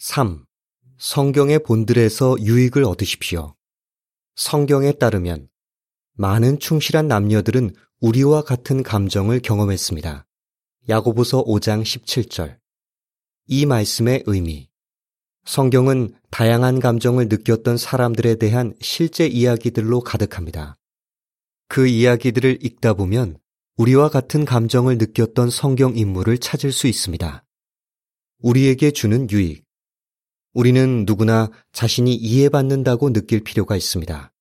3. 0.00 0.44
성경의 0.98 1.64
본들에서 1.64 2.36
유익을 2.38 2.84
얻으십시오. 2.84 3.56
성경에 4.36 4.92
따르면 4.92 5.48
많은 6.14 6.60
충실한 6.60 7.08
남녀들은 7.08 7.74
우리와 8.00 8.42
같은 8.42 8.84
감정을 8.84 9.40
경험했습니다. 9.40 10.24
야고보서 10.88 11.42
5장 11.44 11.82
17절. 11.82 12.58
이 13.48 13.66
말씀의 13.66 14.22
의미. 14.26 14.68
성경은 15.44 16.14
다양한 16.30 16.78
감정을 16.78 17.26
느꼈던 17.26 17.76
사람들에 17.76 18.36
대한 18.36 18.74
실제 18.80 19.26
이야기들로 19.26 20.02
가득합니다. 20.02 20.76
그 21.66 21.88
이야기들을 21.88 22.64
읽다 22.64 22.94
보면 22.94 23.36
우리와 23.76 24.10
같은 24.10 24.44
감정을 24.44 24.96
느꼈던 24.98 25.50
성경 25.50 25.96
인물을 25.96 26.38
찾을 26.38 26.70
수 26.70 26.86
있습니다. 26.86 27.44
우리에게 28.38 28.92
주는 28.92 29.28
유익. 29.28 29.67
우리는 30.54 31.04
누구나 31.06 31.50
자신이 31.72 32.14
이해받는다고 32.14 33.12
느낄 33.12 33.44
필요가 33.44 33.76
있습니다. 33.76 34.32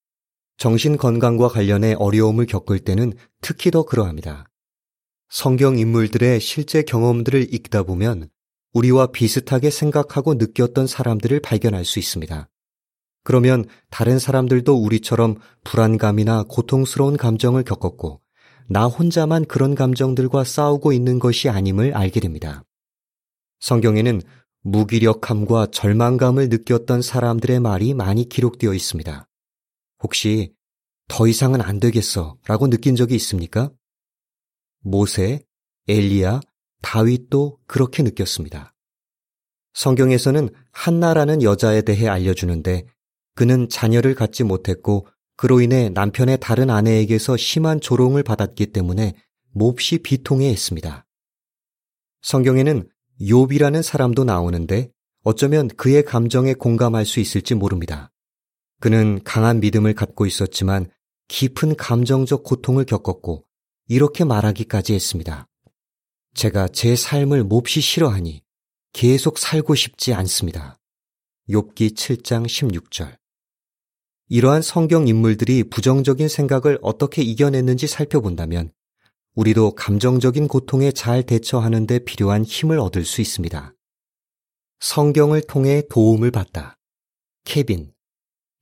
정신 0.58 0.98
건강과 0.98 1.50
관련해 1.50 1.94
어려움을 2.00 2.46
겪을 2.46 2.80
때는 2.80 3.14
특히 3.42 3.70
더 3.70 3.84
그러합니다. 3.84 4.46
성경 5.30 5.78
인물들의 5.78 6.40
실제 6.40 6.82
경험들을 6.82 7.54
읽다 7.54 7.84
보면 7.84 8.30
우리와 8.74 9.08
비슷하게 9.08 9.70
생각하고 9.70 10.36
느꼈던 10.36 10.88
사람들을 10.88 11.40
발견할 11.42 11.86
수 11.86 12.00
있습니다. 12.00 12.50
그러면 13.24 13.66
다른 13.90 14.20
사람들도 14.20 14.74
우리처럼 14.74 15.36
불안감이나 15.64 16.46
고통스러운 16.48 17.18
감정을 17.18 17.64
겪었고 17.64 18.22
나 18.70 18.86
혼자만 18.86 19.46
그런 19.46 19.76
감정들과 19.76 20.44
싸우고 20.44 20.94
있는 20.94 21.20
것이 21.20 21.50
아님을 21.50 21.94
알게 21.94 22.20
됩니다. 22.20 22.64
성경에는 23.60 24.22
무기력함과 24.68 25.68
절망감을 25.72 26.50
느꼈던 26.50 27.02
사람들의 27.02 27.62
말이 27.62 27.94
많이 27.94 28.28
기록되어 28.28 28.74
있습니다. 28.74 29.26
혹시 30.04 30.54
더 31.08 31.26
이상은 31.26 31.62
안 31.62 31.80
되겠어 31.80 32.38
라고 32.46 32.70
느낀 32.70 32.98
적이 32.98 33.16
있습니까? 33.16 33.72
모세, 34.82 35.42
엘리야, 35.88 36.42
다윗도 36.82 37.60
그렇게 37.66 38.04
느꼈습니다. 38.04 38.74
성경에서는 39.74 40.50
한나라는 40.72 41.44
여자에 41.44 41.84
대해 41.84 42.10
알려주는데 42.10 42.86
그는 43.36 43.70
자녀를 43.70 44.16
갖지 44.16 44.44
못했고 44.44 45.08
그로 45.38 45.62
인해 45.62 45.90
남편의 45.90 46.40
다른 46.42 46.70
아내에게서 46.70 47.38
심한 47.38 47.80
조롱을 47.80 48.24
받았기 48.24 48.74
때문에 48.74 49.14
몹시 49.54 50.00
비통해 50.00 50.50
했습니다. 50.50 51.06
성경에는 52.22 52.90
욥이라는 53.22 53.82
사람도 53.82 54.24
나오는데 54.24 54.92
어쩌면 55.24 55.68
그의 55.68 56.04
감정에 56.04 56.54
공감할 56.54 57.06
수 57.06 57.20
있을지 57.20 57.56
모릅니다. 57.56 58.12
그는 58.80 59.24
강한 59.24 59.60
믿음을 59.60 59.94
갖고 59.94 60.26
있었지만 60.26 60.90
깊은 61.28 61.76
감정적 61.76 62.44
고통을 62.44 62.86
겪었고 62.86 63.46
이렇게 63.88 64.24
말하기까지 64.24 64.94
했습니다. 64.94 65.48
제가 66.36 66.68
제 66.68 66.96
삶을 66.96 67.44
몹시 67.44 67.82
싫어하니 67.82 68.44
계속 68.94 69.38
살고 69.38 69.76
싶지 69.76 70.14
않습니다. 70.14 70.78
욥기 71.50 71.96
7장 71.96 72.46
16절. 72.46 73.18
이러한 74.30 74.62
성경 74.62 75.08
인물들이 75.08 75.64
부정적인 75.64 76.28
생각을 76.28 76.78
어떻게 76.82 77.22
이겨냈는지 77.22 77.88
살펴본다면 77.88 78.72
우리도 79.38 79.76
감정적인 79.76 80.48
고통에 80.48 80.92
잘 80.92 81.22
대처하는 81.22 81.86
데 81.86 82.00
필요한 82.00 82.44
힘을 82.44 82.80
얻을 82.80 83.06
수 83.06 83.22
있습니다. 83.22 83.76
성경을 84.80 85.44
통해 85.44 85.84
도움을 85.92 86.32
받다. 86.32 86.80
케빈, 87.46 87.92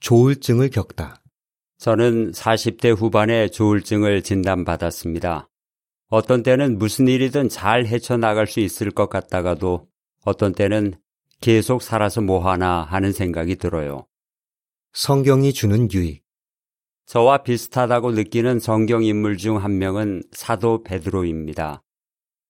조울증을 0.01 0.69
겪다. 0.71 1.23
저는 1.77 2.33
40대 2.33 2.93
후반에 2.93 3.47
조울증을 3.47 4.21
진단받았습니다. 4.21 5.50
어떤 6.09 6.44
때는 6.44 6.77
무슨 6.77 7.07
일이든 7.07 7.47
잘 7.47 7.85
헤쳐나갈 7.85 8.45
수 8.45 8.59
있을 8.59 8.91
것 8.91 9.07
같다가도 9.07 9.88
어떤 10.25 10.51
때는 10.51 10.95
계속 11.39 11.83
살아서 11.83 12.19
뭐 12.19 12.51
하나 12.51 12.83
하는 12.83 13.13
생각이 13.13 13.55
들어요. 13.55 14.07
성경이 14.91 15.53
주는 15.53 15.89
유익. 15.94 16.25
저와 17.05 17.43
비슷하다고 17.43 18.11
느끼는 18.11 18.59
성경 18.59 19.03
인물 19.03 19.38
중 19.38 19.57
한 19.57 19.77
명은 19.77 20.23
사도 20.31 20.83
베드로입니다. 20.83 21.83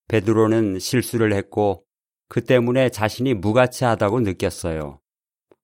베드로는 0.07 0.79
실수를 0.79 1.33
했고 1.33 1.83
그 2.29 2.43
때문에 2.43 2.89
자신이 2.89 3.33
무가치하다고 3.33 4.21
느꼈어요. 4.21 4.99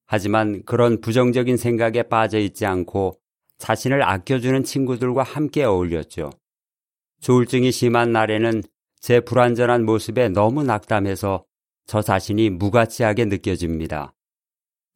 하지만 0.05 0.61
그런 0.65 0.99
부정적인 0.99 1.55
생각에 1.55 2.03
빠져 2.03 2.37
있지 2.39 2.65
않고 2.65 3.13
자신을 3.59 4.03
아껴주는 4.03 4.63
친구들과 4.63 5.23
함께 5.23 5.63
어울렸죠. 5.63 6.31
조울증이 7.21 7.71
심한 7.71 8.11
날에는 8.11 8.61
제 8.99 9.21
불완전한 9.21 9.85
모습에 9.85 10.29
너무 10.29 10.63
낙담해서 10.63 11.45
저 11.87 12.01
자신이 12.01 12.49
무가치하게 12.49 13.25
느껴집니다. 13.25 14.13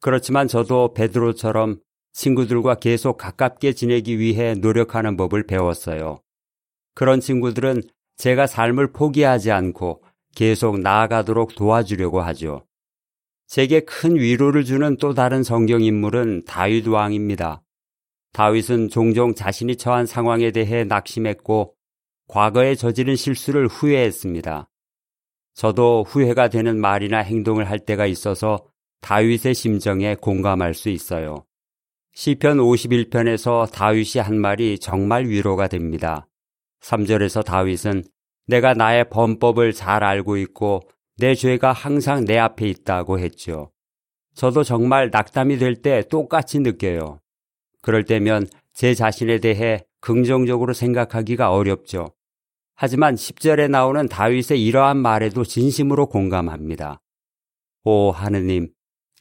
그렇지만 0.00 0.48
저도 0.48 0.92
베드로처럼 0.92 1.80
친구들과 2.16 2.76
계속 2.76 3.18
가깝게 3.18 3.74
지내기 3.74 4.18
위해 4.18 4.54
노력하는 4.54 5.18
법을 5.18 5.46
배웠어요. 5.46 6.20
그런 6.94 7.20
친구들은 7.20 7.82
제가 8.16 8.46
삶을 8.46 8.92
포기하지 8.92 9.52
않고 9.52 10.02
계속 10.34 10.80
나아가도록 10.80 11.54
도와주려고 11.54 12.22
하죠. 12.22 12.66
제게 13.46 13.80
큰 13.80 14.16
위로를 14.16 14.64
주는 14.64 14.96
또 14.96 15.12
다른 15.12 15.42
성경 15.42 15.82
인물은 15.82 16.44
다윗 16.46 16.88
왕입니다. 16.88 17.62
다윗은 18.32 18.88
종종 18.88 19.34
자신이 19.34 19.76
처한 19.76 20.06
상황에 20.06 20.50
대해 20.52 20.84
낙심했고 20.84 21.74
과거에 22.28 22.74
저지른 22.74 23.14
실수를 23.14 23.66
후회했습니다. 23.66 24.70
저도 25.54 26.04
후회가 26.08 26.48
되는 26.48 26.80
말이나 26.80 27.18
행동을 27.18 27.68
할 27.68 27.78
때가 27.78 28.06
있어서 28.06 28.66
다윗의 29.02 29.54
심정에 29.54 30.14
공감할 30.16 30.74
수 30.74 30.88
있어요. 30.88 31.45
시편 32.18 32.56
51편에서 32.56 33.70
다윗이 33.70 34.22
한 34.24 34.40
말이 34.40 34.78
정말 34.78 35.26
위로가 35.26 35.68
됩니다. 35.68 36.26
3절에서 36.80 37.44
다윗은 37.44 38.04
내가 38.46 38.72
나의 38.72 39.10
범법을 39.10 39.74
잘 39.74 40.02
알고 40.02 40.38
있고 40.38 40.80
내 41.18 41.34
죄가 41.34 41.72
항상 41.72 42.24
내 42.24 42.38
앞에 42.38 42.66
있다고 42.68 43.18
했죠. 43.18 43.70
저도 44.34 44.64
정말 44.64 45.10
낙담이 45.10 45.58
될 45.58 45.82
때 45.82 46.02
똑같이 46.08 46.58
느껴요. 46.58 47.20
그럴 47.82 48.04
때면 48.04 48.46
제 48.72 48.94
자신에 48.94 49.38
대해 49.38 49.84
긍정적으로 50.00 50.72
생각하기가 50.72 51.52
어렵죠. 51.52 52.14
하지만 52.76 53.14
10절에 53.14 53.68
나오는 53.68 54.08
다윗의 54.08 54.64
이러한 54.64 54.96
말에도 54.96 55.44
진심으로 55.44 56.06
공감합니다. 56.06 57.02
오 57.84 58.10
하느님, 58.10 58.70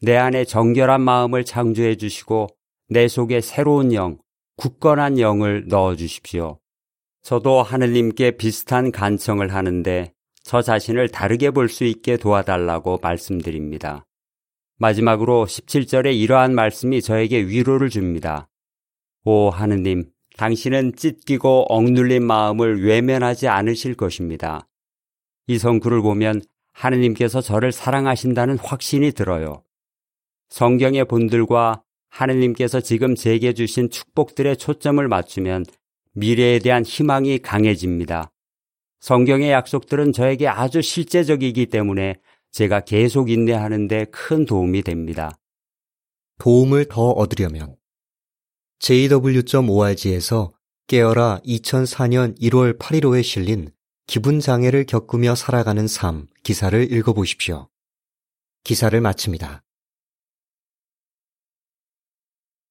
내 0.01 0.15
안에 0.15 0.45
정결한 0.45 1.01
마음을 1.01 1.43
창조해 1.43 1.97
주시고 1.97 2.54
내 2.87 3.07
속에 3.07 3.41
새로운 3.41 3.93
영, 3.93 4.19
굳건한 4.57 5.19
영을 5.19 5.65
넣어 5.67 5.95
주십시오. 5.95 6.59
저도 7.23 7.63
하느님께 7.63 8.37
비슷한 8.37 8.91
간청을 8.91 9.53
하는데 9.53 10.13
저 10.43 10.61
자신을 10.61 11.09
다르게 11.09 11.49
볼 11.49 11.67
수 11.67 11.83
있게 11.83 12.17
도와달라고 12.17 12.99
말씀드립니다. 13.01 14.05
마지막으로 14.77 15.45
17절에 15.47 16.15
이러한 16.15 16.53
말씀이 16.53 17.01
저에게 17.01 17.47
위로를 17.47 17.89
줍니다. 17.89 18.47
오 19.23 19.49
하느님, 19.49 20.11
당신은 20.37 20.95
찢기고 20.95 21.65
억눌린 21.69 22.23
마음을 22.23 22.85
외면하지 22.85 23.47
않으실 23.47 23.95
것입니다. 23.95 24.67
이 25.47 25.57
성구를 25.57 26.01
보면 26.01 26.41
하느님께서 26.73 27.41
저를 27.41 27.71
사랑하신다는 27.71 28.59
확신이 28.59 29.11
들어요. 29.11 29.63
성경의 30.49 31.05
본들과 31.05 31.81
하느님께서 32.15 32.79
지금 32.79 33.13
제게 33.15 33.53
주신 33.53 33.89
축복들의 33.89 34.57
초점을 34.57 35.05
맞추면 35.07 35.65
미래에 36.13 36.59
대한 36.59 36.83
희망이 36.83 37.39
강해집니다. 37.39 38.31
성경의 39.01 39.51
약속들은 39.51 40.13
저에게 40.13 40.47
아주 40.47 40.81
실제적이기 40.81 41.67
때문에 41.67 42.15
제가 42.51 42.81
계속 42.81 43.29
인내하는데 43.29 44.05
큰 44.05 44.45
도움이 44.45 44.83
됩니다. 44.83 45.37
도움을 46.39 46.85
더 46.85 47.09
얻으려면 47.09 47.75
jw.org에서 48.79 50.53
깨어라 50.87 51.41
2004년 51.45 52.39
1월 52.39 52.77
8일호에 52.77 53.23
실린 53.23 53.71
기분 54.07 54.39
장애를 54.39 54.85
겪으며 54.85 55.35
살아가는 55.35 55.87
삶 55.87 56.27
기사를 56.43 56.91
읽어보십시오. 56.91 57.67
기사를 58.63 58.99
마칩니다. 59.01 59.64